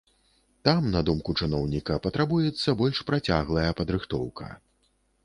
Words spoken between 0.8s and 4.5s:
на думку чыноўніка, патрабуецца больш працяглая падрыхтоўка.